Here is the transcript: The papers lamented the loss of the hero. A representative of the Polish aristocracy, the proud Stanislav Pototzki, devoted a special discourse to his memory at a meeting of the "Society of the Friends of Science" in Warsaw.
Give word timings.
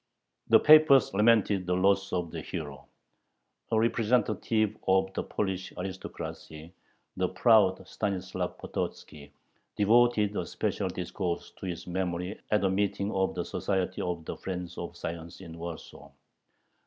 The 0.49 0.57
papers 0.59 1.13
lamented 1.13 1.67
the 1.67 1.75
loss 1.75 2.11
of 2.11 2.31
the 2.31 2.41
hero. 2.41 2.87
A 3.71 3.79
representative 3.79 4.75
of 4.87 5.13
the 5.13 5.21
Polish 5.21 5.71
aristocracy, 5.77 6.73
the 7.17 7.29
proud 7.29 7.87
Stanislav 7.87 8.57
Pototzki, 8.57 9.29
devoted 9.77 10.35
a 10.35 10.47
special 10.47 10.87
discourse 10.87 11.51
to 11.51 11.67
his 11.67 11.85
memory 11.85 12.41
at 12.49 12.63
a 12.63 12.69
meeting 12.71 13.11
of 13.11 13.35
the 13.35 13.45
"Society 13.45 14.01
of 14.01 14.25
the 14.25 14.37
Friends 14.37 14.75
of 14.75 14.97
Science" 14.97 15.39
in 15.39 15.59
Warsaw. 15.59 16.09